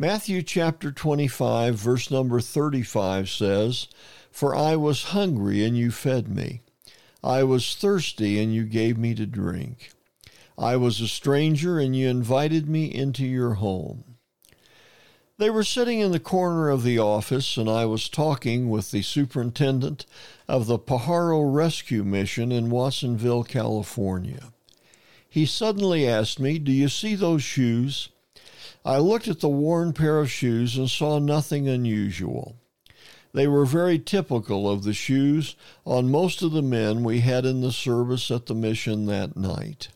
Matthew 0.00 0.42
chapter 0.42 0.92
25, 0.92 1.74
verse 1.74 2.08
number 2.08 2.40
35 2.40 3.28
says, 3.28 3.88
For 4.30 4.54
I 4.54 4.76
was 4.76 5.10
hungry, 5.10 5.64
and 5.64 5.76
you 5.76 5.90
fed 5.90 6.28
me. 6.28 6.60
I 7.24 7.42
was 7.42 7.74
thirsty, 7.74 8.40
and 8.40 8.54
you 8.54 8.62
gave 8.62 8.96
me 8.96 9.16
to 9.16 9.26
drink. 9.26 9.90
I 10.56 10.76
was 10.76 11.00
a 11.00 11.08
stranger, 11.08 11.80
and 11.80 11.96
you 11.96 12.08
invited 12.08 12.68
me 12.68 12.94
into 12.94 13.26
your 13.26 13.54
home. 13.54 14.04
They 15.36 15.50
were 15.50 15.64
sitting 15.64 15.98
in 15.98 16.12
the 16.12 16.20
corner 16.20 16.68
of 16.68 16.84
the 16.84 17.00
office, 17.00 17.56
and 17.56 17.68
I 17.68 17.84
was 17.84 18.08
talking 18.08 18.70
with 18.70 18.92
the 18.92 19.02
superintendent 19.02 20.06
of 20.46 20.66
the 20.66 20.78
Pajaro 20.78 21.52
Rescue 21.52 22.04
Mission 22.04 22.52
in 22.52 22.70
Watsonville, 22.70 23.42
California. 23.42 24.52
He 25.28 25.44
suddenly 25.44 26.06
asked 26.06 26.38
me, 26.38 26.60
Do 26.60 26.70
you 26.70 26.88
see 26.88 27.16
those 27.16 27.42
shoes? 27.42 28.10
I 28.88 28.96
looked 28.96 29.28
at 29.28 29.40
the 29.40 29.50
worn 29.50 29.92
pair 29.92 30.18
of 30.18 30.30
shoes 30.30 30.78
and 30.78 30.88
saw 30.88 31.18
nothing 31.18 31.68
unusual. 31.68 32.56
They 33.34 33.46
were 33.46 33.66
very 33.66 33.98
typical 33.98 34.66
of 34.66 34.82
the 34.82 34.94
shoes 34.94 35.56
on 35.84 36.10
most 36.10 36.40
of 36.40 36.52
the 36.52 36.62
men 36.62 37.04
we 37.04 37.20
had 37.20 37.44
in 37.44 37.60
the 37.60 37.70
service 37.70 38.30
at 38.30 38.46
the 38.46 38.54
mission 38.54 39.04
that 39.04 39.36
night. 39.36 39.88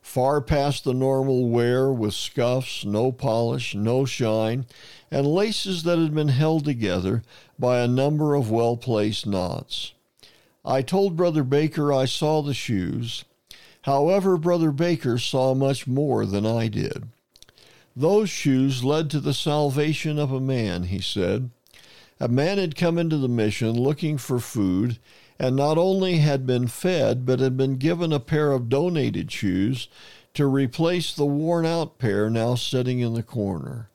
Far 0.00 0.40
past 0.40 0.84
the 0.84 0.94
normal 0.94 1.48
wear, 1.48 1.92
with 1.92 2.14
scuffs, 2.14 2.84
no 2.84 3.10
polish, 3.10 3.74
no 3.74 4.04
shine, 4.04 4.64
and 5.10 5.26
laces 5.26 5.82
that 5.82 5.98
had 5.98 6.14
been 6.14 6.28
held 6.28 6.64
together 6.64 7.24
by 7.58 7.80
a 7.80 7.88
number 7.88 8.36
of 8.36 8.48
well 8.48 8.76
placed 8.76 9.26
knots. 9.26 9.92
I 10.64 10.82
told 10.82 11.16
Brother 11.16 11.42
Baker 11.42 11.92
I 11.92 12.04
saw 12.04 12.42
the 12.42 12.54
shoes. 12.54 13.24
However, 13.82 14.36
Brother 14.36 14.70
Baker 14.70 15.18
saw 15.18 15.52
much 15.52 15.88
more 15.88 16.24
than 16.24 16.46
I 16.46 16.68
did. 16.68 17.08
Those 18.00 18.30
shoes 18.30 18.82
led 18.82 19.10
to 19.10 19.20
the 19.20 19.34
salvation 19.34 20.18
of 20.18 20.32
a 20.32 20.40
man, 20.40 20.84
he 20.84 21.02
said. 21.02 21.50
A 22.18 22.28
man 22.28 22.56
had 22.56 22.74
come 22.74 22.96
into 22.96 23.18
the 23.18 23.28
mission 23.28 23.72
looking 23.72 24.16
for 24.16 24.40
food, 24.40 24.98
and 25.38 25.54
not 25.54 25.76
only 25.76 26.16
had 26.16 26.46
been 26.46 26.66
fed, 26.66 27.26
but 27.26 27.40
had 27.40 27.58
been 27.58 27.76
given 27.76 28.10
a 28.10 28.18
pair 28.18 28.52
of 28.52 28.70
donated 28.70 29.30
shoes 29.30 29.88
to 30.32 30.46
replace 30.46 31.12
the 31.12 31.26
worn 31.26 31.66
out 31.66 31.98
pair 31.98 32.30
now 32.30 32.54
sitting 32.54 33.00
in 33.00 33.12
the 33.12 33.22
corner. 33.22 33.90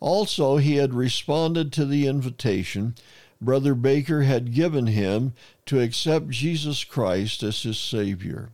Also, 0.00 0.58
he 0.58 0.76
had 0.76 0.92
responded 0.92 1.72
to 1.72 1.86
the 1.86 2.06
invitation 2.06 2.94
Brother 3.40 3.74
Baker 3.74 4.20
had 4.20 4.52
given 4.52 4.86
him 4.86 5.32
to 5.64 5.80
accept 5.80 6.28
Jesus 6.28 6.84
Christ 6.84 7.42
as 7.42 7.62
his 7.62 7.78
Savior. 7.78 8.50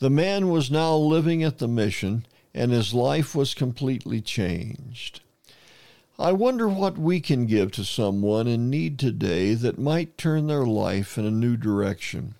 The 0.00 0.10
man 0.10 0.48
was 0.48 0.72
now 0.72 0.96
living 0.96 1.44
at 1.44 1.58
the 1.58 1.68
mission 1.68 2.26
and 2.54 2.72
his 2.72 2.92
life 2.92 3.34
was 3.34 3.54
completely 3.54 4.20
changed. 4.20 5.20
I 6.18 6.32
wonder 6.32 6.68
what 6.68 6.98
we 6.98 7.20
can 7.20 7.46
give 7.46 7.72
to 7.72 7.84
someone 7.84 8.46
in 8.46 8.68
need 8.68 8.98
today 8.98 9.54
that 9.54 9.78
might 9.78 10.18
turn 10.18 10.46
their 10.46 10.66
life 10.66 11.16
in 11.16 11.24
a 11.24 11.30
new 11.30 11.56
direction. 11.56 12.34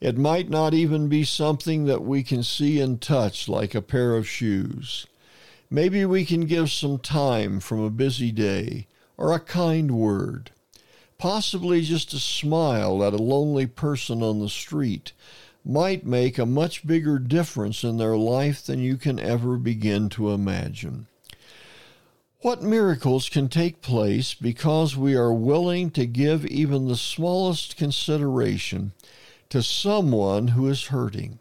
It 0.00 0.16
might 0.16 0.48
not 0.48 0.74
even 0.74 1.08
be 1.08 1.24
something 1.24 1.84
that 1.84 2.04
we 2.04 2.22
can 2.22 2.42
see 2.42 2.80
and 2.80 3.00
touch 3.00 3.48
like 3.48 3.74
a 3.74 3.82
pair 3.82 4.16
of 4.16 4.28
shoes. 4.28 5.06
Maybe 5.70 6.04
we 6.04 6.24
can 6.24 6.46
give 6.46 6.70
some 6.70 6.98
time 6.98 7.60
from 7.60 7.80
a 7.80 7.90
busy 7.90 8.32
day 8.32 8.86
or 9.16 9.32
a 9.32 9.40
kind 9.40 9.90
word. 9.90 10.50
Possibly 11.18 11.82
just 11.82 12.12
a 12.14 12.18
smile 12.18 13.04
at 13.04 13.12
a 13.12 13.16
lonely 13.22 13.66
person 13.66 14.22
on 14.22 14.38
the 14.38 14.48
street 14.48 15.12
might 15.68 16.06
make 16.06 16.38
a 16.38 16.46
much 16.46 16.86
bigger 16.86 17.18
difference 17.18 17.84
in 17.84 17.98
their 17.98 18.16
life 18.16 18.64
than 18.64 18.80
you 18.80 18.96
can 18.96 19.20
ever 19.20 19.58
begin 19.58 20.08
to 20.08 20.30
imagine. 20.30 21.06
What 22.40 22.62
miracles 22.62 23.28
can 23.28 23.48
take 23.48 23.82
place 23.82 24.32
because 24.32 24.96
we 24.96 25.14
are 25.14 25.32
willing 25.32 25.90
to 25.90 26.06
give 26.06 26.46
even 26.46 26.88
the 26.88 26.96
smallest 26.96 27.76
consideration 27.76 28.92
to 29.50 29.62
someone 29.62 30.48
who 30.48 30.68
is 30.68 30.86
hurting? 30.86 31.38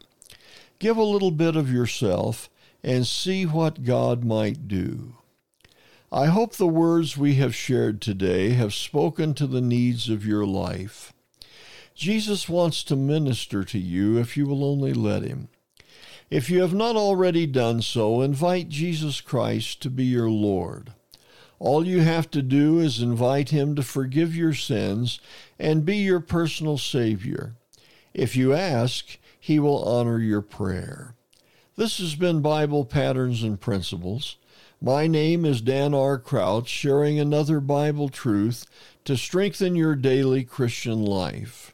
Give 0.80 0.98
a 0.98 1.04
little 1.04 1.32
bit 1.32 1.56
of 1.56 1.72
yourself 1.72 2.50
and 2.84 3.08
see 3.08 3.46
what 3.46 3.86
God 3.86 4.26
might 4.26 4.68
do. 4.68 5.14
I 6.12 6.26
hope 6.26 6.56
the 6.56 6.68
words 6.68 7.18
we 7.18 7.36
have 7.36 7.56
shared 7.56 8.02
today 8.02 8.50
have 8.50 8.74
spoken 8.74 9.34
to 9.36 9.48
the 9.48 9.62
needs 9.62 10.10
of 10.10 10.26
your 10.26 10.46
life. 10.46 11.14
Jesus 11.98 12.48
wants 12.48 12.84
to 12.84 12.96
minister 12.96 13.64
to 13.64 13.80
you 13.80 14.20
if 14.20 14.38
you 14.38 14.46
will 14.46 14.64
only 14.64 14.94
let 14.94 15.24
him. 15.24 15.50
If 16.30 16.48
you 16.48 16.62
have 16.62 16.74
not 16.74 16.96
already 16.96 17.48
done 17.48 17.82
so, 17.82 18.22
invite 18.22 18.70
Jesus 18.70 19.20
Christ 19.20 19.82
to 19.82 19.90
be 19.90 20.06
your 20.06 20.30
Lord. 20.30 20.94
All 21.58 21.88
you 21.88 22.02
have 22.02 22.30
to 22.32 22.44
do 22.44 22.78
is 22.78 23.02
invite 23.02 23.50
him 23.50 23.76
to 23.76 23.82
forgive 23.82 24.36
your 24.36 24.54
sins 24.54 25.20
and 25.58 25.86
be 25.86 25.98
your 25.98 26.20
personal 26.20 26.78
Savior. 26.78 27.56
If 28.14 28.36
you 28.36 28.54
ask, 28.54 29.18
he 29.40 29.58
will 29.58 29.84
honor 29.84 30.20
your 30.20 30.44
prayer. 30.44 31.16
This 31.78 31.98
has 31.98 32.14
been 32.14 32.42
Bible 32.42 32.86
Patterns 32.86 33.42
and 33.42 33.60
Principles. 33.60 34.38
My 34.80 35.08
name 35.08 35.46
is 35.46 35.62
Dan 35.62 35.96
R. 35.96 36.20
Crouch, 36.20 36.68
sharing 36.68 37.20
another 37.20 37.60
Bible 37.60 38.10
truth 38.10 38.68
to 39.06 39.18
strengthen 39.18 39.76
your 39.76 39.96
daily 39.96 40.44
Christian 40.44 41.04
life. 41.04 41.74